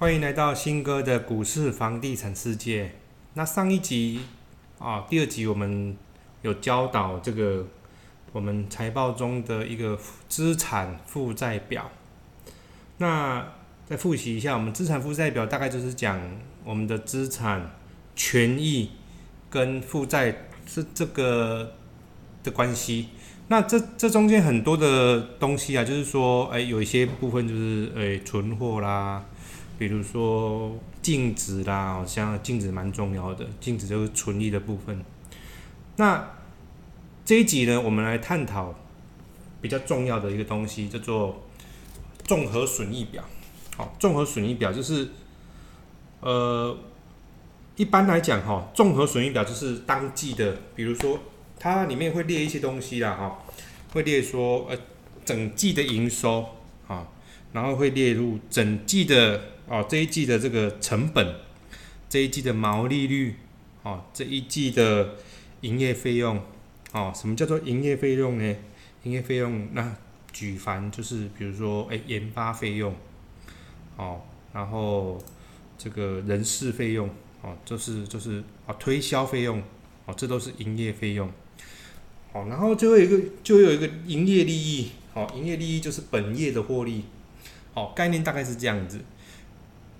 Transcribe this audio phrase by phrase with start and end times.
[0.00, 2.92] 欢迎来到新哥的股市房地产世界。
[3.34, 4.22] 那上一集
[4.78, 5.94] 啊，第二集我们
[6.40, 7.66] 有教导这个
[8.32, 11.90] 我们财报中的一个资产负债表。
[12.96, 13.46] 那
[13.84, 16.18] 再复习一下，我们资产负债表大概就是讲
[16.64, 17.70] 我们的资产、
[18.16, 18.92] 权益
[19.50, 21.74] 跟负债是这个
[22.42, 23.10] 的关系。
[23.48, 29.26] 那这这中间很多的东西啊，就是说，哎，有一些部分就是哎存货啦，
[29.80, 35.02] 比如说净值啦，好像净值蛮重要的，净值就是存利的部分。
[35.96, 36.32] 那
[37.24, 38.74] 这一集呢，我们来探讨
[39.62, 41.44] 比较重要的一个东西，叫做
[42.24, 43.24] 综合损益表。
[43.74, 45.08] 好，综合损益表就是，
[46.20, 46.76] 呃，
[47.76, 51.18] 一般来讲哈，综合损益表就是当季的，比如说。
[51.62, 53.38] 它里面会列一些东西啦，哈，
[53.92, 54.78] 会列说呃
[55.26, 56.42] 整季的营收
[56.88, 57.06] 啊，
[57.52, 59.38] 然后会列入整季的
[59.70, 61.36] 哦这一季的这个成本，
[62.08, 63.36] 这一季的毛利率
[63.84, 65.14] 哦，这一季的
[65.60, 66.42] 营业费用
[66.90, 68.56] 哦，什么叫做营业费用呢？
[69.04, 69.96] 营业费用那
[70.32, 72.92] 举凡就是比如说哎研发费用
[73.96, 74.22] 哦，
[74.52, 75.22] 然后
[75.78, 77.08] 这个人事费用
[77.40, 79.62] 哦，就是就是啊推销费用
[80.04, 81.30] 哦，这都是营业费用。
[82.32, 87.04] 哦，然后最后一个就有一个营业利益，好，营业利益就是本业的获利，
[87.72, 88.98] 好，概念大概是这样子。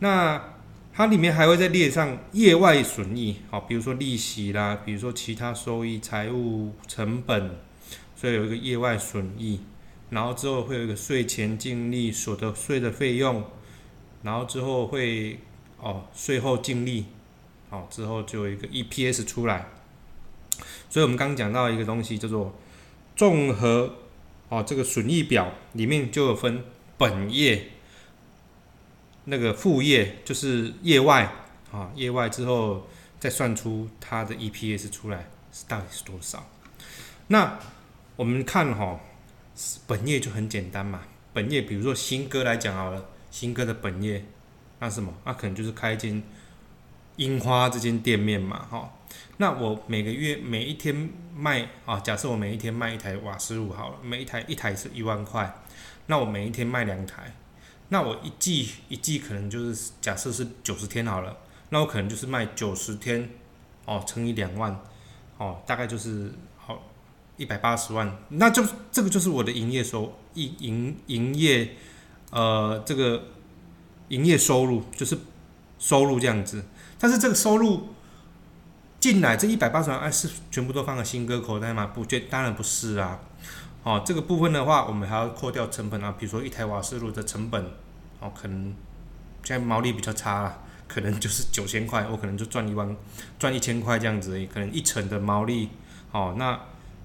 [0.00, 0.56] 那
[0.92, 7.58] 它里面还会再列上业外损益，好，比如说利息啦，比如说其他收益、财务成本，
[8.16, 9.60] 所以有一个业外损益。
[10.10, 13.44] 然后之后会有一个税前净利、所得税的费用，
[14.24, 15.38] 然后之后会
[15.78, 17.04] 哦税后净利，
[17.68, 19.68] 好，之后就有一个 EPS 出来。
[20.88, 22.52] 所以我们刚刚讲到一个东西叫做
[23.14, 23.94] 综合
[24.48, 26.64] 哦，这个损益表里面就有分
[26.98, 27.68] 本业、
[29.30, 31.32] 那个副业，就是业外
[31.70, 32.88] 啊，业外之后
[33.20, 36.44] 再算出它的 EPS 出来是到底是多少。
[37.28, 37.58] 那
[38.16, 38.98] 我们看哈，
[39.86, 44.24] 本业就很简单嘛，本业比如说新歌来讲好了，新歌的本业
[44.80, 46.20] 那什么，那可能就是开一间
[47.16, 48.92] 樱花这间店面嘛，哈。
[49.36, 55.54] 那我每个月每一天卖啊，假设我每一天卖一台瓦斯炉好了，每一台一台是一万块，
[56.06, 57.32] 那我每一天卖两台，
[57.90, 61.36] 那我一季一季可能就是假设是九十天好了，
[61.68, 63.28] 那我可能就是卖九十天，
[63.84, 64.80] 哦乘以两万，
[65.36, 66.82] 哦大概就是好
[67.36, 71.76] 一百八十万，那就这个就是我的营业收营营营业
[72.30, 73.24] 呃这个
[74.08, 75.18] 营业收入就是
[75.78, 76.64] 收入这样子，
[76.98, 77.88] 但是这个收入。
[79.00, 81.86] 进来这一百八十万，哎，是全部都放在新歌口袋吗？
[81.86, 83.18] 不，这当然不是啊。
[83.82, 87.64] 哦，这个部分的话，我们还要扣掉成本啊，比如说一台瓦斯炉的成本，
[88.20, 88.74] 哦，可能
[89.42, 92.96] 现在毛利比较差了，可能就是九千块，我可能就赚一万，
[93.38, 95.70] 赚一千块这样子，可能一成的毛利。
[96.12, 96.60] 哦，那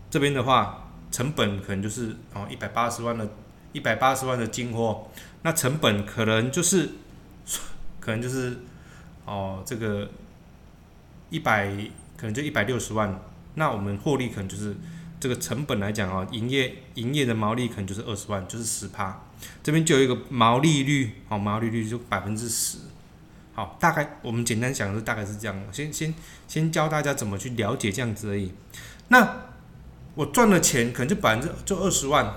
[0.09, 3.29] 这边的话，成本可能就是哦一百八十万的，
[3.71, 5.09] 一百八十万的进货，
[5.43, 6.89] 那成本可能就是，
[7.99, 8.59] 可能就是
[9.25, 10.09] 哦这个。
[11.31, 11.67] 一百
[12.15, 13.19] 可能就一百六十万，
[13.55, 14.75] 那我们获利可能就是
[15.25, 19.23] 这个成本来讲啊，营业营业的毛利可能就是二十万，就是十趴。
[19.63, 22.77] 这边就有一个毛利率，好，毛利率就百分之十。
[23.55, 25.59] 好，大概我们简单讲的大概是这样。
[25.71, 26.13] 先先
[26.47, 28.51] 先教大家怎么去了解这样子而已。
[29.07, 29.47] 那
[30.13, 32.31] 我赚的钱可能就百分之就二十万，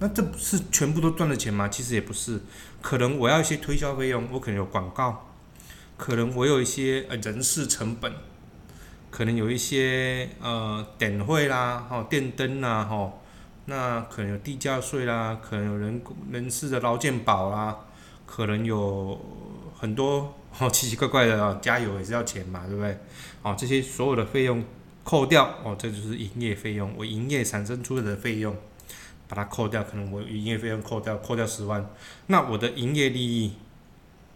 [0.00, 1.68] 那这不是全部都赚的钱吗？
[1.68, 2.40] 其实也不是，
[2.80, 5.30] 可能我要一些推销费用，我可能有广告，
[5.96, 8.12] 可能我有一些呃人事成本。
[9.12, 13.20] 可能有一些呃点会啦，吼电灯啦，吼，
[13.66, 17.76] 那可能有地价税啦，可能有人人事的劳健保啦，
[18.24, 19.20] 可能有
[19.78, 22.98] 很多哦奇奇怪怪的啊，加油也是要钱嘛，对不对？
[23.42, 24.64] 哦，这些所有的费用
[25.04, 28.56] 扣掉，哦，这就是营业费用，我营业产生出来的费用，
[29.28, 31.86] 把它扣掉，可能我营业费用扣掉，扣掉十万，
[32.28, 33.52] 那我的营业利益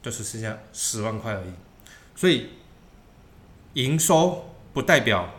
[0.03, 1.53] 就是剩下十万块而已，
[2.15, 2.51] 所以
[3.73, 4.53] 营收。
[4.77, 5.31] 不代表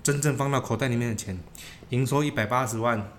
[0.00, 1.36] 真正放到口袋里面的钱，
[1.88, 3.10] 营收一百八十万，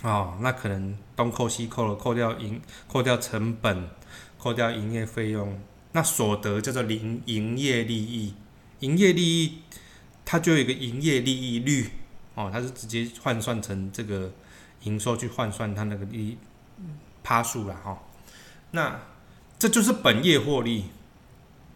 [0.00, 2.58] 哦，那可能东扣西扣了，扣掉营，
[2.88, 3.90] 扣掉成本，
[4.38, 5.60] 扣掉营业费用，
[5.92, 8.34] 那所得叫做零营业利益，
[8.78, 9.58] 营业利益
[10.24, 11.90] 它就有一个营业利益率，
[12.34, 14.32] 哦，它是直接换算成这个
[14.84, 16.38] 营收去换算它那个利
[17.22, 18.02] 趴数了，哈，
[18.70, 18.98] 那
[19.58, 20.86] 这就是本业获利，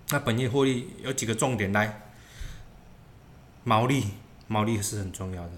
[0.08, 2.04] 那本业获利有几个重点来。
[3.68, 4.04] 毛利，
[4.46, 5.50] 毛利是很重要的。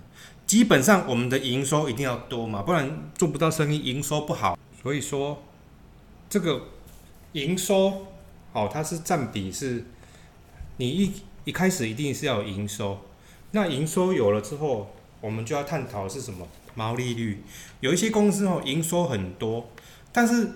[0.47, 4.59] 基本上，我们的营收一定要多嘛，不然做不到生意，营收不好。
[4.83, 5.43] 所以说，
[6.31, 6.63] 这个
[7.33, 8.07] 营收
[8.55, 9.85] 哦，它是占比是，
[10.79, 11.13] 你一
[11.45, 12.99] 一开始一定是要有营收，
[13.51, 14.91] 那营收有了之后，
[15.21, 17.45] 我们就要探讨是什么毛利率。
[17.81, 19.69] 有一些公司哦，营收很多，
[20.11, 20.53] 但是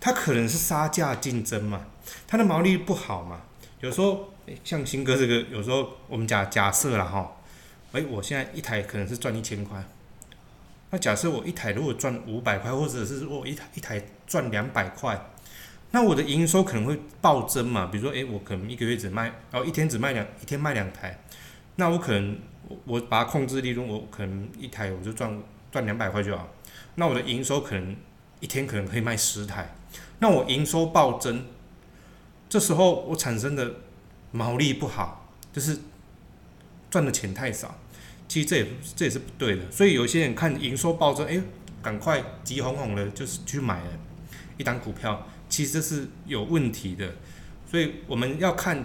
[0.00, 1.84] 它可能是杀价竞争嘛，
[2.26, 3.42] 它的毛利率不好嘛。
[3.80, 4.30] 有时候
[4.64, 7.36] 像新哥这个，有时候我们假假设了哈，
[7.92, 9.82] 诶，我现在一台可能是赚一千块，
[10.90, 15.30] 那假设我一台如果赚五百块，或者是我一台一台赚两百块。
[15.90, 17.86] 那我的营收可能会暴增嘛？
[17.86, 21.20] 比如说，诶，我可能一个月只卖，然后一天只卖两，一天卖两台，
[21.76, 22.36] 那我可能
[22.66, 26.48] 我我把它控制利润，我可能一台我就赚赚两百块就好。
[26.96, 27.94] 那我的营收可能
[28.40, 29.72] 一天可能可以卖十台，
[30.18, 31.46] 那我营收暴增，
[32.48, 33.74] 这时候我产生的
[34.34, 35.78] 毛利不好，就是
[36.90, 37.78] 赚的钱太少。
[38.26, 38.66] 其实这也
[38.96, 39.70] 这也是不对的。
[39.70, 41.40] 所以有些人看营收暴增，诶，
[41.80, 43.90] 赶快急哄哄的，就是去买了
[44.58, 45.28] 一单股票。
[45.48, 47.14] 其实这是有问题的，
[47.70, 48.84] 所以我们要看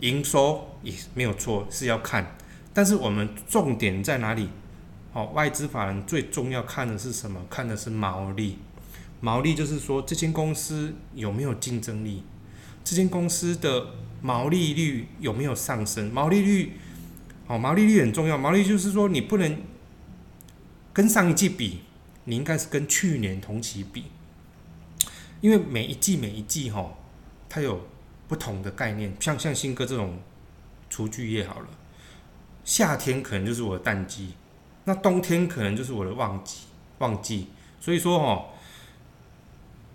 [0.00, 2.36] 营收也没有错，是要看，
[2.74, 4.48] 但是我们重点在哪里？
[5.12, 7.40] 哦，外资法人最重要看的是什么？
[7.48, 8.58] 看的是毛利，
[9.20, 12.24] 毛利就是说这间公司有没有竞争力，
[12.82, 13.86] 这间公司的
[14.26, 16.12] 毛利率有没有上升？
[16.12, 16.72] 毛利率，
[17.46, 19.56] 哦，毛利率很重要，毛利率就是说你不能
[20.92, 21.82] 跟上一季比，
[22.24, 24.06] 你应该是跟去年同期比。
[25.40, 26.92] 因为每一季每一季哈，
[27.48, 27.86] 它有
[28.26, 30.18] 不同的概念，像像新哥这种
[30.90, 31.68] 厨具业好了，
[32.64, 34.32] 夏天可能就是我的淡季，
[34.86, 36.62] 那冬天可能就是我的旺季
[36.98, 37.46] 旺季，
[37.78, 38.46] 所以说哈，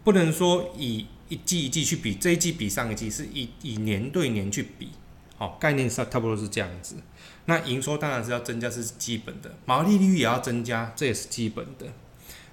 [0.05, 4.89] 不能说以一季一季去比，这一季比上一季，是以以年对年去比，
[5.37, 6.97] 好，概念上差不多是这样子。
[7.45, 11.87] 那营收当然是要增加，是基本的，毛利率也要增加，这也是基本的。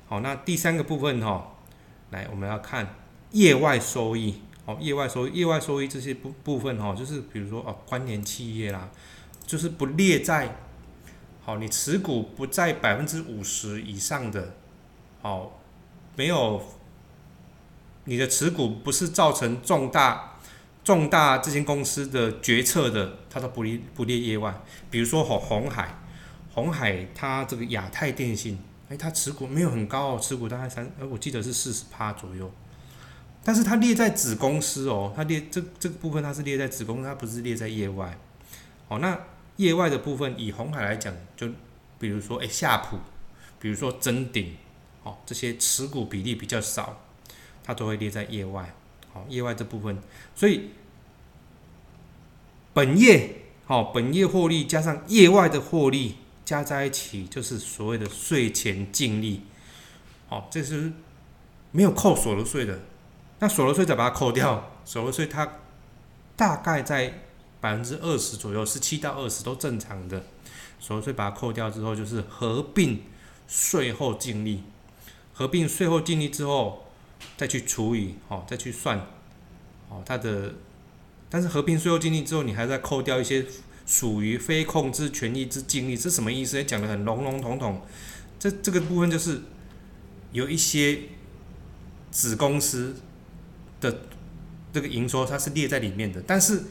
[0.06, 1.56] 好，那第三个部分哈。
[2.10, 2.94] 来，我们要看
[3.32, 8.88] 业外收益哦，业外收益、业外收益这些部部分哈，就是比如说哦，关联企业啦，
[9.46, 10.56] 就是不列在
[11.42, 14.54] 好，你持股不在百分之五十以上的，
[15.20, 15.60] 好，
[16.16, 16.62] 没有
[18.08, 20.38] 你的持股不是造成重大
[20.82, 24.58] 重大这间公司的决策的，它都不列不列业外。
[24.90, 25.94] 比如说红红海，
[26.54, 28.58] 红海它这个亚太电信。
[28.88, 32.50] 哎，它持股没有很高哦，持股大概三，呃，我记得是四十趴左右。
[33.44, 38.18] 但是它列在子公司哦，它列这这个部分它是列在子公司，它不是列在业外。
[38.88, 39.20] 哦，那
[39.56, 41.46] 业外的部分以红海来讲，就
[41.98, 42.96] 比如说哎夏普，
[43.60, 44.56] 比如说真鼎，
[45.02, 46.98] 哦这些持股比例比较少，
[47.68, 48.74] 它都会列在业外。
[49.12, 49.96] 哦，业外这部分，
[50.34, 50.70] 所以
[52.72, 56.16] 本业，哦本业获利加上业外的获利。
[56.48, 59.42] 加在一起就是所谓的税前净利，
[60.30, 60.90] 哦，这是
[61.72, 62.80] 没有扣所得税的。
[63.40, 65.46] 那所得税再把它扣掉，所得税它
[66.36, 67.24] 大概在
[67.60, 70.24] 百分之二十左右，十七到二十都正常的。
[70.80, 73.02] 所得税把它扣掉之后，就是合并
[73.46, 74.62] 税后净利，
[75.34, 76.86] 合并税后净利之后
[77.38, 78.98] 再去除以，哦，再去算，
[79.88, 80.52] 哦，它的，
[81.30, 83.46] 但是合并税后净利之后，你还在扣掉一些。
[83.90, 86.58] 属于非控制权益之净利，这什么意思？
[86.58, 87.80] 也讲的很笼笼统统。
[88.38, 89.40] 这这个部分就是
[90.30, 91.04] 有一些
[92.10, 92.96] 子公司
[93.80, 94.02] 的
[94.70, 96.64] 这个营收，它是列在里面的，但是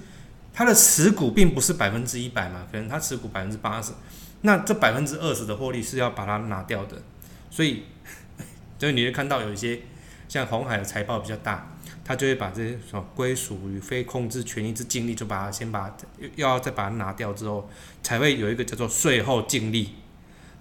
[0.53, 3.93] 它的持股并不是百分之一百嘛，可能它持股百分之八十，
[4.41, 7.01] 那这百分之二十的获利是要把它拿掉的。
[7.49, 7.85] 所以，
[8.77, 9.81] 所以你会看到有一些
[10.27, 11.73] 像红海的财报比较大。
[12.03, 17.69] 他就会把这些所归属于非控制权益之净利，就把它先把又要再把它拿掉之后，
[18.01, 19.89] 才会有一个叫做税后净利。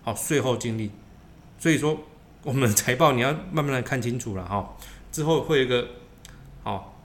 [0.03, 0.91] 好，税后净利。
[1.57, 2.01] 所以说，
[2.43, 4.77] 我们财报你要慢慢的看清楚了哈。
[5.13, 5.89] 之后会有一个
[6.65, 7.01] 好，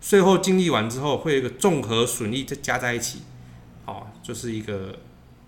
[0.00, 3.20] 税后净利完之后，会有一个综合损益再加在一起，
[3.84, 4.98] 好，就是一个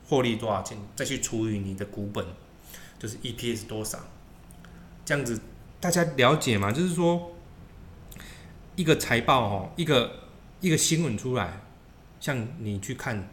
[0.06, 2.26] 获利多少钱，再去除以你的股本，
[2.98, 3.98] 就是 EPS 多少。
[5.06, 5.40] 这样子
[5.80, 6.70] 大家了解吗？
[6.72, 7.32] 就是说。
[8.76, 10.08] 一个财报哦，一个
[10.60, 11.60] 一个新闻出来，
[12.20, 13.28] 像你去看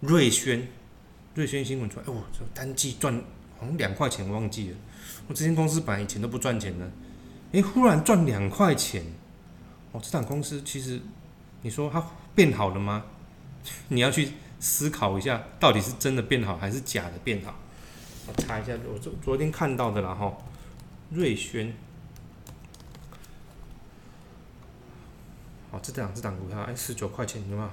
[0.00, 0.68] 瑞轩，
[1.34, 3.14] 瑞轩新闻出来，哦，这单季赚
[3.58, 4.76] 好像两块钱，我忘记了。
[5.26, 6.86] 我这间公司本来以前都不赚钱的，
[7.52, 9.02] 诶，忽然赚两块钱，
[9.92, 11.00] 哦，这档公司其实
[11.62, 13.06] 你说它变好了吗？
[13.88, 17.54] 你要去思考一下，到底是真的变好还是假的变好？
[18.26, 20.30] 我查一下，我昨昨天看到的了哈，
[21.14, 21.72] 瑞轩。
[25.70, 27.68] 哦，这档这档股票，哎，十九块钱，有没有？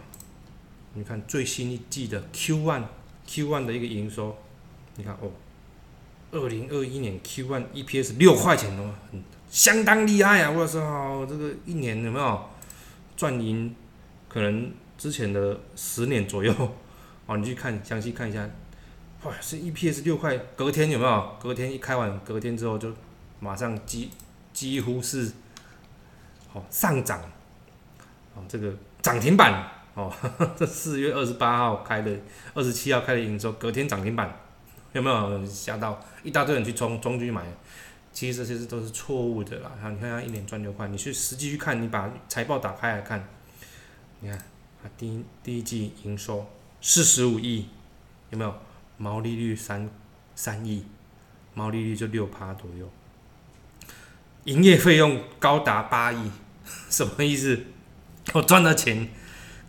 [0.93, 2.83] 你看最新一季的 Q one
[3.25, 4.36] Q one 的一个营收，
[4.95, 5.31] 你看哦，
[6.31, 10.51] 二零二一年 Q one EPS 六块钱哦，很相当厉害啊！
[10.51, 12.45] 我操，这个一年有没有
[13.15, 13.74] 赚赢
[14.27, 16.53] 可能之前的十年左右，
[17.27, 18.50] 哦，你去看详细看一下，
[19.24, 21.38] 哇，是 EPS 六块，隔天有没有？
[21.41, 22.91] 隔天一开完，隔天之后就
[23.41, 24.10] 马上几
[24.53, 25.29] 几乎是，
[26.53, 27.19] 哦上涨，
[28.33, 30.10] 哦这个涨停板，哦
[30.55, 32.17] 这 四月二十八号开的，
[32.53, 34.33] 二十七号开的营收，隔天涨停板，
[34.93, 37.43] 有没有吓到一大堆人去冲冲进去买？
[38.13, 39.71] 其实这些都是错误的啦。
[39.89, 43.27] 你看他一年赚六块，你去实际去看，你把财报打开来看，
[44.19, 46.45] 你看啊第一第一季营收
[46.79, 47.67] 四十五亿，
[48.29, 48.53] 有没有？
[48.98, 49.89] 毛利率三
[50.36, 50.86] 三亿，
[51.55, 52.88] 毛利率就六趴左右。
[54.45, 56.31] 营业费用高达八亿，
[56.89, 57.60] 什么意思？
[58.33, 59.10] 我赚的钱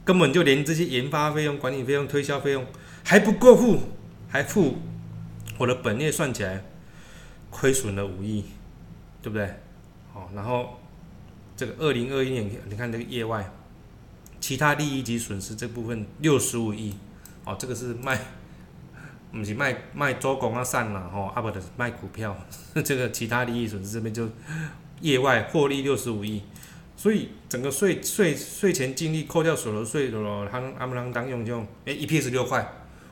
[0.05, 2.67] 根本就连这些研发费用、管理费用、推销费用
[3.05, 3.81] 还不够付，
[4.29, 4.79] 还付
[5.59, 6.65] 我的本业算起来。
[7.55, 8.47] 亏损了五亿，
[9.21, 9.45] 对不对？
[10.15, 10.81] 哦，然后
[11.55, 13.53] 这个二零二一年，你看这个业外
[14.41, 16.95] 其他利益及损失这部分六十五亿，
[17.45, 18.19] 哦，这个是卖，
[19.33, 22.37] 不是卖卖做工啊散了吼，啊不的卖股票，
[22.85, 24.29] 这个其他利益损失这边就
[25.01, 26.43] 业外获利六十五亿，
[26.97, 32.67] 所以整个税税税前净利扣掉所得税的咯，他阿不啷当用就哎 EPS 六块，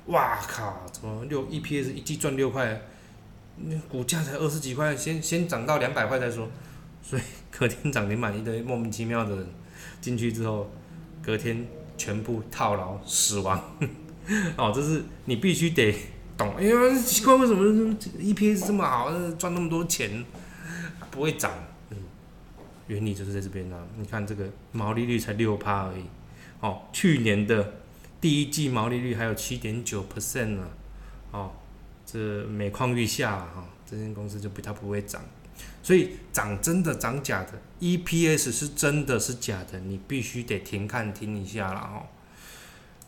[0.06, 2.80] 哇靠，怎么六 EPS 一季赚六块？
[3.62, 6.48] 那股价才二十几块，先先涨到两百块再说，
[7.02, 9.46] 所以隔天涨停板一堆莫名其妙的人
[10.00, 10.70] 进去之后，
[11.22, 11.66] 隔天
[11.98, 13.62] 全部套牢死亡。
[14.56, 15.94] 哦，这是你必须得
[16.36, 16.54] 懂。
[16.56, 20.24] 哎呀，奇怪，为什么 EPS 这么好，赚那么多钱
[21.10, 21.52] 不会涨？
[21.90, 21.96] 嗯，
[22.86, 23.86] 原理就是在这边呢。
[23.98, 26.04] 你看这个毛利率才六趴而已。
[26.60, 27.74] 哦，去年的
[28.20, 30.68] 第一季毛利率还有七点九 percent 呢。
[31.32, 31.52] 哦。
[32.12, 35.22] 这每况愈下哈，这间公司就比它不会涨，
[35.80, 42.04] 所以涨真的涨假的，EPS 是真的是假的，你必须得停看听一下了哈。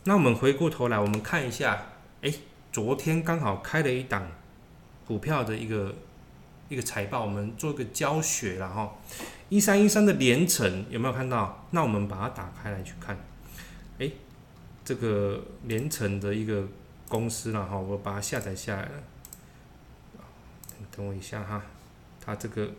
[0.05, 1.85] 那我们回过头来，我们看一下，
[2.21, 2.33] 哎，
[2.71, 4.27] 昨天刚好开了一档
[5.05, 5.95] 股票的一个
[6.69, 8.95] 一个财报，我们做个教学了哈。
[9.49, 11.65] 一三一三的连城有没有看到？
[11.71, 13.17] 那我们把它打开来去看，
[13.99, 14.09] 哎，
[14.85, 16.67] 这个连城的一个。
[17.09, 18.91] 公司了哈，我把它下载下来了。
[20.89, 21.61] 等我一下哈，
[22.19, 22.71] 它这个，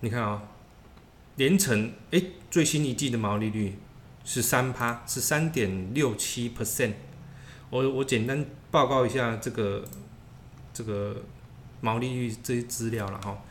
[0.00, 0.42] 你看啊，
[1.34, 3.76] 连城哎，最新一季的毛利率
[4.24, 6.94] 是三趴，是三点六七 percent。
[7.68, 9.84] 我我简单报告一下这个
[10.72, 11.24] 这个
[11.80, 13.42] 毛利率这些资料了哈。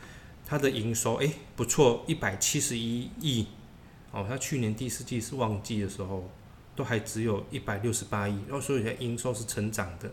[0.46, 3.48] 它的营收哎不错，一百七十一亿
[4.12, 4.26] 哦。
[4.26, 6.32] 它去年第四季是旺季的时候，
[6.78, 10.10] 都还只有一百六十八亿，然后所以它营收是成长的。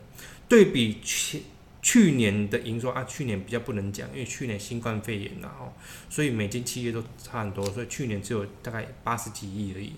[0.49, 1.41] 对比前
[1.85, 5.71] 去年的营收啊，去年比较不能讲，因为去年新冠肺炎呐哦，
[6.09, 9.93] 所以每间企业都差很多，所以去年只有大概八十几亿而已。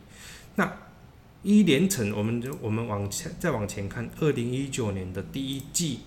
[0.56, 0.70] 那
[1.42, 6.00] 一连成，我们就我们往前再往前看，二零一九年的第一季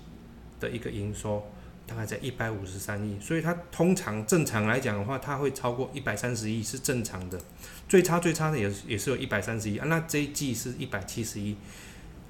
[0.59, 1.43] 的一个营收。
[1.87, 7.41] 大概在一百五十三亿，所以它通常正常来讲的话，它会超过一百三十亿是正常的，
[7.87, 9.87] 最差最差的也是也是有一百三十亿啊。
[9.87, 11.55] 那这一季是一百七十亿，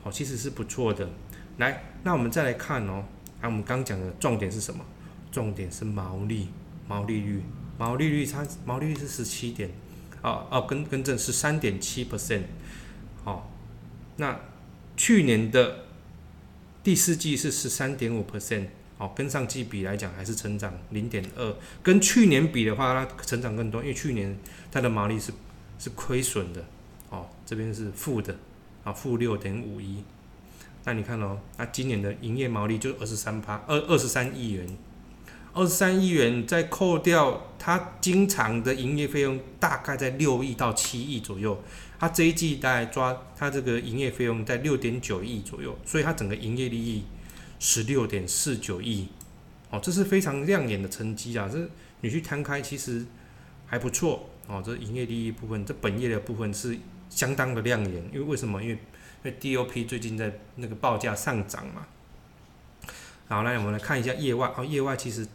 [0.02, 1.10] 好，其实是不错的。
[1.58, 3.04] 来，那我们再来看哦，
[3.42, 4.84] 啊，我们刚讲的重点是什么？
[5.32, 6.48] 重点是毛利，
[6.88, 7.44] 毛利率，
[7.78, 9.70] 毛利率它毛利率是十七点，
[10.22, 12.44] 哦哦，跟跟正是三点七 percent，
[13.24, 13.52] 好，
[14.18, 14.40] 那
[14.98, 15.86] 去年的
[16.84, 18.68] 第四季是十三点五 percent。
[19.00, 24.38] 哦，跟上季比来讲还是成长零点二，跟去年比的话，它成长更多，因为去年
[24.70, 25.32] 它的毛利是
[25.80, 26.66] 是亏损的，
[27.10, 28.36] 哦，这边是负的，
[28.84, 30.04] 啊，负六点五一。
[30.86, 34.68] 那你看哦，那今年的营业毛利就二十三趴，二二十三亿元，
[35.54, 41.62] 二十三亿元再扣掉它经常的营业费用，大概在六亿到七亿左右。
[42.00, 47.04] 它这一季大概抓它这个营业费用在六点九亿左右，所以它整个营业利益。
[47.62, 49.10] 十六点四九亿，
[49.70, 51.50] 哦，这是非常亮眼的成绩啊！
[51.52, 51.60] 这
[52.00, 53.06] 你去摊开，其实
[53.66, 54.64] 还不错哦。
[54.66, 56.78] 这营业利益部分，这本业的部分是
[57.10, 57.96] 相当的亮眼。
[58.14, 58.64] 因为为什么？
[58.64, 58.80] 因为
[59.24, 61.88] 因为 DOP 最近在那个报价上涨嘛。
[63.28, 65.28] 好，来我们来看一下业外哦，业外其实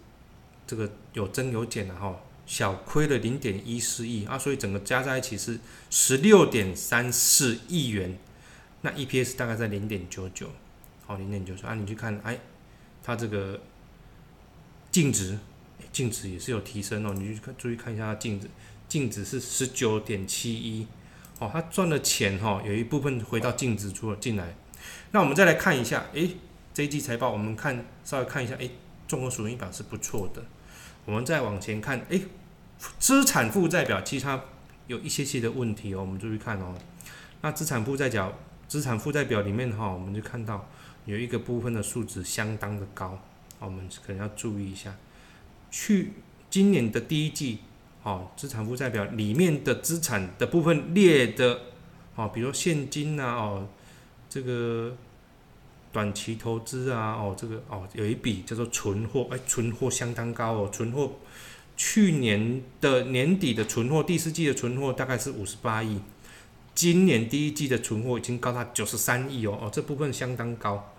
[0.66, 5.60] 这个有增有减的哈，小亏了零点一四亿啊，所以整个加在一起是
[5.90, 8.18] 十六点三四亿元，
[8.80, 10.50] 那 EPS 大概在零点九九。
[11.06, 12.38] 好，零点九九啊，你去看，哎，
[13.02, 13.60] 它这个
[14.90, 15.38] 净值，
[15.92, 17.14] 净值也是有提升哦。
[17.14, 18.48] 你去看，注意看一下它净值，
[18.88, 20.86] 净值是十九点七一，
[21.44, 24.54] 哦，它赚的钱哈，有一部分回到净值出了进来。
[25.10, 26.28] 那我们再来看一下，哎，
[26.72, 28.68] 这一季财报我们看稍微看一下，哎，
[29.06, 30.42] 综合损益表是不错的。
[31.04, 32.18] 我们再往前看，哎，
[32.98, 34.40] 资产负债表其实它
[34.86, 36.74] 有一些些的问题哦，我们注意看哦。
[37.42, 38.32] 那资产负债表，
[38.66, 40.66] 资产负债表里面哈，我们就看到
[41.04, 43.18] 有一个部分的数值相当的高，
[43.58, 44.94] 我们可能要注意一下。
[45.70, 46.12] 去
[46.48, 47.58] 今年的第一季，
[48.04, 51.58] 哦，资产负债表里面的资产的部分列的，
[52.14, 53.66] 哦，比如说现金呐，哦，
[54.28, 54.94] 这个
[55.90, 61.12] 短期投资啊，哦，这个哦，有一笔叫做存货，哎，存货相当高哦，存货
[61.76, 65.98] 去年的年底的存货，第四季的存货大概是五十八亿。
[66.74, 70.92] 今年第一季的存货已经高达九十三亿哦，哦，这部分相当高。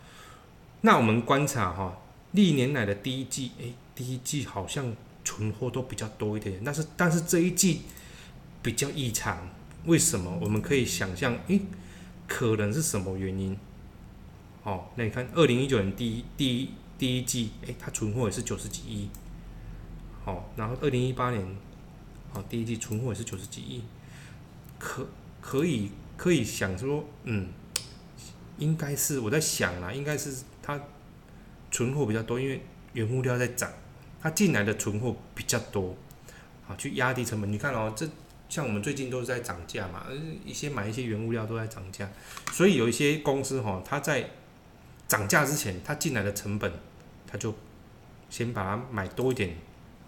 [0.81, 4.95] 那我们观察哈，历年来的第一季，诶，第一季好像
[5.25, 7.81] 存货都比较多一点，但是但是这一季
[8.63, 9.49] 比较异常，
[9.85, 10.39] 为什么？
[10.39, 11.59] 我们可以想象，诶，
[12.27, 13.57] 可能是什么原因？
[14.63, 19.09] 哦，那你看，二零一九年第一第一第一季，诶，它存货也是九十几亿，
[20.23, 21.45] 好，然后二零一八年，
[22.31, 23.83] 好，第一季存货也是九十几亿，
[24.79, 25.05] 可。
[25.47, 27.49] 可以可以想说，嗯，
[28.57, 30.81] 应该是我在想啦，应该是它
[31.69, 32.59] 存货比较多，因为
[32.93, 33.71] 原物料在涨，
[34.25, 35.95] 它进来的存货比较多，
[36.67, 37.53] 啊，去压低成本。
[37.53, 38.09] 你看哦，这
[38.49, 40.07] 像我们最近都是在涨价嘛，
[40.43, 42.09] 一些买一些原物料都在涨价，
[42.51, 44.27] 所以有一些公司哈，它在
[45.07, 46.73] 涨价之前，它进来的成本，
[47.27, 47.53] 它就
[48.31, 49.55] 先把它买多一点，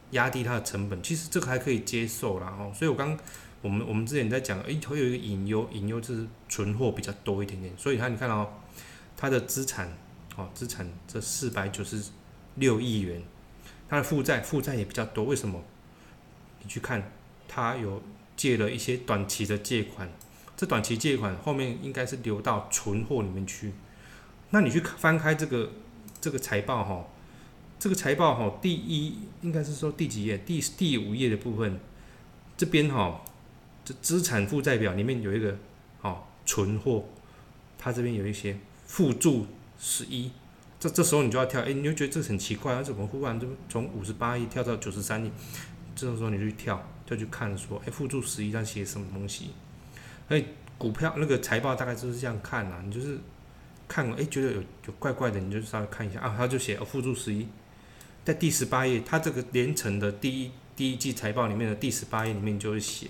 [0.10, 1.04] 压低它的成本。
[1.04, 3.16] 其实这个还可以接受啦，哦，所以我刚。
[3.64, 8.48] 我们我们之前在讲，诶，会有一个隐忧，隐忧就是存货比较多一点点，所以它你看哦，
[9.18, 9.92] 它的资产，
[10.36, 12.00] 哦，资产这四百九十
[12.56, 13.20] 六亿元，
[13.89, 15.63] 它的负债负债也比较多，为什么？
[16.62, 17.12] 你去看，
[17.48, 18.01] 它有
[18.36, 20.10] 借了一些短期的借款，
[20.56, 23.74] 这短期借款后面应该是流到存货里面去，
[24.50, 25.72] 那你去翻开这个
[26.20, 27.08] 这个财报哈，
[27.79, 30.38] 这个财报哈，第一应该是说第几页？
[30.38, 31.79] 第第五页的部分，
[32.55, 33.24] 这边哈。
[33.85, 35.57] 这资产负债表里面有一个，
[36.01, 37.05] 哦，存货，
[37.77, 39.48] 它这边有一些负注
[39.79, 40.29] 十一，
[40.79, 45.31] 这这时候你就要跳，哎，你就觉得这很奇怪，啊，怎么忽然就从五十八亿跳到九十三亿？
[45.96, 49.51] 这种时候你就去跳，就去看说，哎，负注十一在写什么东西？
[50.29, 50.44] 哎，
[50.77, 53.18] 股票那个财报大概就是这样看啊，你就是
[53.87, 57.48] 看，哎，觉得有有怪怪的，你就稍微看一下啊，他就写附，注十一，
[58.24, 63.07] 在第十八页，它这个连成的第一第一季财报里面的第十八页里面就会写。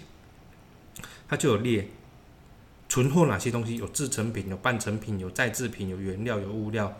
[1.27, 1.89] 它就有列
[2.87, 6.97] 存货哪些东西，有制成品、有半成品、有再制品、有原料、有物料，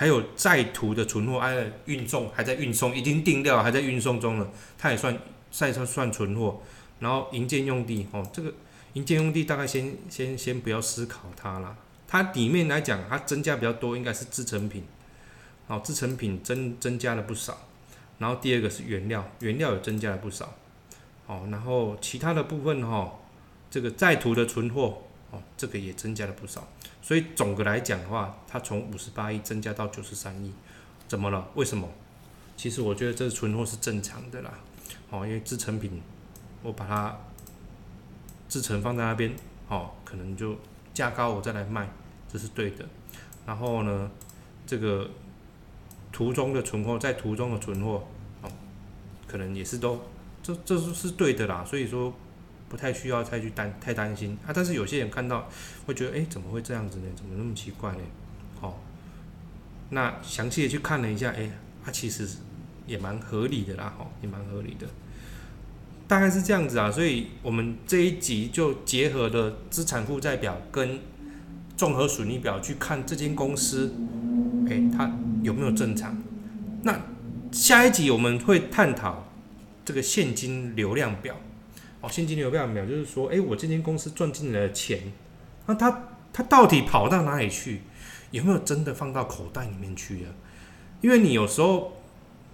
[0.00, 5.14] 还有在途的存货，哎，运送还在运送，已经定料还在运送中了，它也算
[5.50, 6.62] 算算算存货。
[7.00, 8.50] 然后营建用地，哦，这个
[8.94, 11.76] 营建用地大概先先先不要思考它了，
[12.08, 14.84] 它里面来讲，它增加比较多，应该是制成品，
[15.66, 17.58] 哦，制成品增增加了不少。
[18.16, 20.54] 然后第二个是原料，原料也增加了不少，
[21.26, 23.12] 哦，然后其他的部分哈。
[23.70, 26.66] 这个在途的存货哦，这个也增加了不少，
[27.00, 30.52] 所以总的来讲的话，它从五十八亿增加到九十三亿，
[31.06, 31.48] 怎么了？
[31.54, 31.88] 为什么？
[32.56, 34.52] 其实我觉得这存货是正常的啦，
[35.10, 36.02] 哦，因为制成品
[36.64, 37.16] 我把它
[38.48, 39.32] 制成放在那边，
[39.68, 40.56] 哦，可能就
[40.92, 41.88] 价高我再来卖，
[42.28, 42.84] 这是对的。
[43.46, 44.10] 然后呢，
[44.66, 45.08] 这个
[46.10, 48.04] 途中的存货在途中的存货，
[48.42, 48.50] 哦，
[49.28, 50.02] 可能也是都
[50.42, 52.12] 这这是是对的啦，所以说。
[52.70, 55.48] 不太需要太去担太担心啊，但是有些人看到
[55.86, 57.06] 会觉得，哎，怎么会这样子呢？
[57.16, 57.98] 怎么那么奇怪呢？
[58.60, 58.74] 哦，
[59.88, 61.50] 那详细的去看了一下，哎，
[61.84, 62.28] 它其实
[62.86, 64.86] 也蛮合理的啦，哦，也蛮合理的，
[66.06, 66.92] 大概是这样子啊。
[66.92, 71.00] 所以我们这一集就结合了资产负债表跟
[71.76, 73.92] 综合损益表去看这间公司，
[74.70, 75.10] 哎，它
[75.42, 76.16] 有没有正常？
[76.84, 77.00] 那
[77.50, 79.26] 下一集我们会探讨
[79.84, 81.34] 这个现金流量表。
[82.00, 85.12] 哦，现金流量表就是说，哎，我这间公司赚进来的钱，
[85.66, 87.82] 那它它到底跑到哪里去？
[88.30, 90.30] 有没有真的放到口袋里面去啊？
[91.00, 91.96] 因为你有时候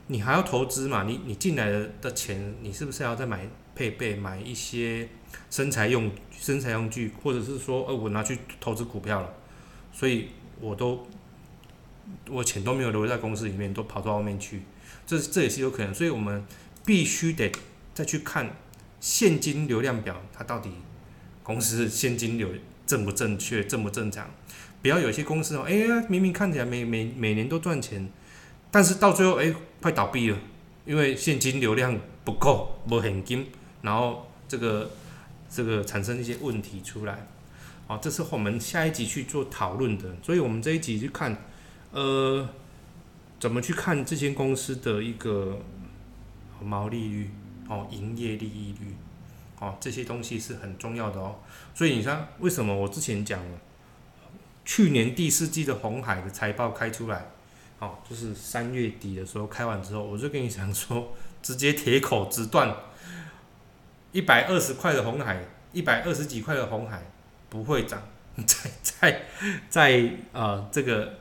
[0.06, 5.08] 你还要投资嘛，你你进来的的钱，你是不是要再买配备，买一些
[5.50, 9.34] 生财用生财用具，或者是说，呃，我拿去投资股票了，
[9.92, 10.28] 所以
[10.60, 11.06] 我都
[12.30, 14.62] 我钱都没有留在公司里面，都跑到外面去，
[15.06, 16.44] 这这也是有可能，所以我们
[16.84, 17.52] 必须得
[17.94, 18.56] 再去看。
[19.00, 20.70] 现金流量表，它到底
[21.42, 22.48] 公司现金流
[22.86, 24.30] 正不正确、正不正常？
[24.82, 28.08] 不要有些公司哦，哎呀，明明看起来每每每年都赚钱，
[28.70, 30.38] 但是到最后哎，快倒闭了，
[30.84, 33.46] 因为现金流量不够，没现金，
[33.82, 34.90] 然后这个
[35.50, 37.26] 这个产生一些问题出来。
[37.88, 40.16] 好，这是我们下一集去做讨论的。
[40.22, 41.36] 所以我们这一集去看，
[41.92, 42.48] 呃，
[43.40, 45.60] 怎么去看这间公司的一个
[46.62, 47.30] 毛利率
[47.68, 48.94] 哦，营业利益率
[49.58, 51.36] 哦，这些东西是很重要的哦。
[51.74, 53.58] 所以你看，为什么我之前讲了，
[54.64, 57.26] 去年第四季的红海的财报开出来，
[57.78, 62.74] 哦，就是三月底的时候开完之后，我就跟你讲说，直接铁口直断，
[64.12, 67.02] 一百二十块的红海，一百二十几块的红海
[67.48, 68.02] 不会涨，
[68.44, 69.22] 在在
[69.68, 71.14] 在呃这个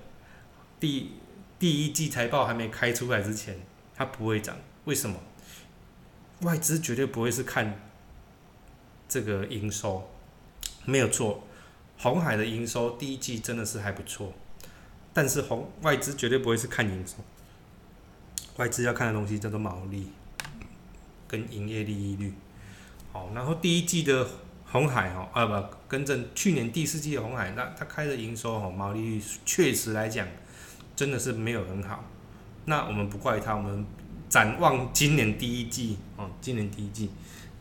[0.79, 1.12] 第
[1.58, 3.58] 第一季财报还没开出来之前，
[3.95, 5.17] 它不会涨，为什么？
[6.41, 7.80] 外资绝对不会是看
[9.08, 10.10] 这个营收。
[10.86, 11.43] 没有错，
[11.98, 14.34] 红海的营收第一季真的是还不错，
[15.13, 17.15] 但是红外资绝对不会是看营收，
[18.58, 20.12] 外资要看的东西叫做毛利
[21.28, 22.34] 跟营业利益率。
[23.12, 24.28] 好，然后第一季的
[24.65, 30.28] 红海哦，啊不，跟着去年第四季的红海，那它开的营收哦，毛利率确实来讲
[30.95, 32.04] 真的是没有很好。
[32.65, 33.86] 那我们不怪它，我们
[34.29, 37.09] 展望今年第一季哦，今年第一季，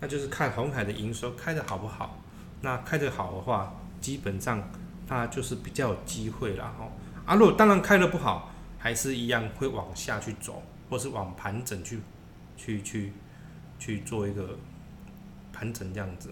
[0.00, 2.18] 那就是看红海的营收开的好不好。
[2.62, 4.70] 那开得好的话，基本上
[5.06, 6.90] 它就是比较有机会啦哦。
[7.26, 12.00] 啊，如果当然开得不好，还是一样会往下去走，或是往盘整去，
[12.56, 13.12] 去去
[13.78, 14.58] 去做一个
[15.52, 16.30] 盘整这样子。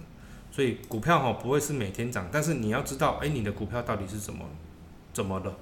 [0.51, 4.45] 所以股票哈不会是每天涨，但是你要知道，哎，你的股票到底是怎么
[5.13, 5.55] 怎么了？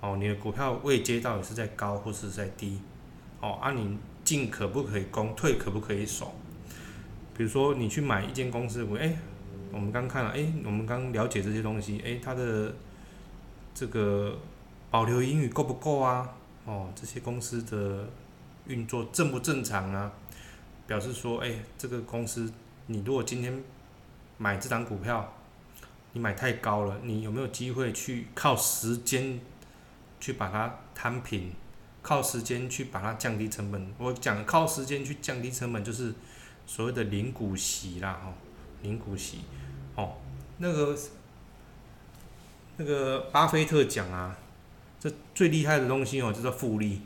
[0.00, 2.80] 哦，你的股票位阶到底是在高或是在低？
[3.44, 6.34] 哦，啊，你进可不可以攻，退可不可以守？
[7.36, 9.14] 比如说你去买一间公司股，哎。
[9.70, 12.72] 我们刚看了，哎，我们刚了解这些东西，哎，它的
[13.74, 14.38] 这个
[14.88, 16.32] 保留盈余够不够啊？
[16.64, 18.08] 哦，这些公司的
[18.68, 20.12] 运作正不正常啊？
[20.86, 22.52] 表示说，哎，这个公司，
[22.86, 23.64] 你如果今天
[24.38, 25.32] 买这张股票，
[26.12, 29.40] 你买太高了，你有没有机会去靠时间
[30.20, 31.50] 去把它摊平？
[32.04, 33.94] 靠时间去把它降低成本？
[33.96, 36.12] 我讲靠时间去降低成本，就是
[36.66, 38.34] 所谓的零股息啦，哈，
[38.82, 39.38] 零股息。
[39.96, 40.18] 哦，
[40.58, 40.98] 那个
[42.76, 44.36] 那个巴菲特讲啊，
[45.00, 47.00] 这最厉害的东西哦，叫做复利。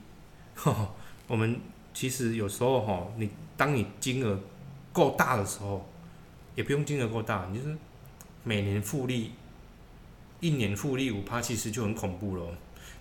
[1.28, 1.60] 我们
[1.94, 4.40] 其实有时候哈，你当你金额
[4.92, 5.88] 够大的时候，
[6.56, 7.76] 也不用金额够大，你就是
[8.42, 9.30] 每年复利，
[10.40, 12.44] 一年复利五趴，其实就很恐怖了。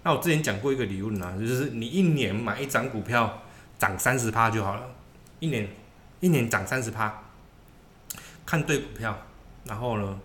[0.03, 3.43] 那我之前讲过一个理论啊，就是你一年买一张股票
[3.77, 4.89] 涨三十趴就好了，
[5.39, 5.67] 一年
[6.19, 7.23] 一年涨三十趴，
[8.45, 9.17] 看对股票。
[9.65, 10.17] 然后呢，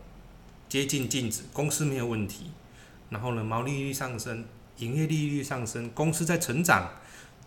[0.69, 2.53] 接近净值，公司没有问题。
[3.11, 4.45] 然后呢，毛利率上升，
[4.77, 6.89] 营业利率上升，公司在成长，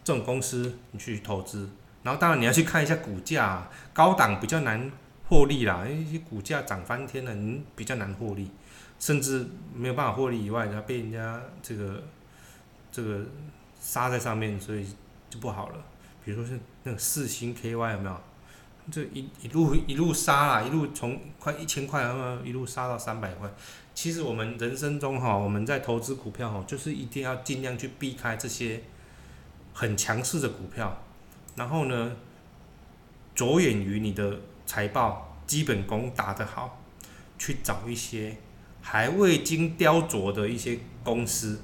[0.04, 1.70] 这种公司你去投资。
[2.04, 4.92] 然后当然你要去看一下股价，啊高档比较难
[5.30, 8.52] 获利啦，因为股价涨翻天了，你比较难获利，
[9.00, 12.04] 甚至没有办法获利以外，然后被人家这个
[12.96, 13.26] 这个
[13.78, 14.88] 杀在上面，所以
[15.30, 15.76] 就不好了。
[16.24, 18.22] 比如说是那个四星 KY 有没有？
[18.90, 23.52] 这一一路一路杀啦，一路从快一千块，然后一路杀到三百块。
[23.94, 28.82] 其实我们人生中哈，我们在投资股票哈，就是一定要尽量去避开这些
[29.74, 31.04] 很强势的股票，
[31.56, 32.16] 然后呢，
[33.34, 36.80] 着眼于你的财报基本功打得好，
[37.38, 38.38] 去找一些
[38.82, 41.60] 还未经雕琢的一些公司，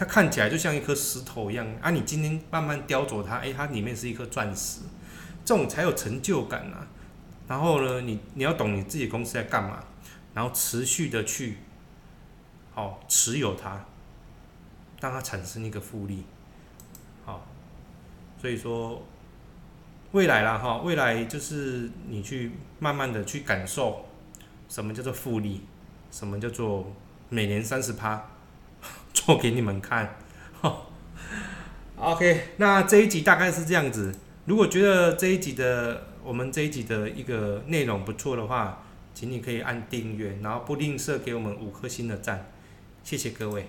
[0.00, 4.80] 它看起来就像一颗石头一样啊，你今天慢慢雕琢它，诶，它里面是一颗钻石。
[5.44, 6.88] 这种才有成就感啊，
[7.46, 9.84] 然后呢，你你要懂你自己公司在干嘛，
[10.32, 11.58] 然后持续的去，
[12.72, 13.84] 好持有它，
[15.02, 16.24] 让它产生一个复利，
[17.26, 17.46] 好，
[18.40, 19.02] 所以说
[20.12, 24.06] 未来啦哈，未来就是你去慢慢的去感受，
[24.66, 25.60] 什么叫做复利，
[26.10, 26.90] 什么叫做
[27.28, 28.30] 每年三十趴，
[29.12, 30.16] 做给你们看
[30.60, 30.86] 哈，
[31.96, 34.14] OK，那这一集大概是这样子。
[34.46, 38.82] 如果觉得这一集的我们这一集的一个内容不错的话，
[39.14, 42.50] 请你可以按订阅，然后不吝啬给我们五颗星的赞，
[43.04, 43.68] 谢谢各位。